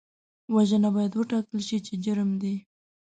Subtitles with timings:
[0.55, 2.55] وژنه باید وټاکل شي چې جرم دی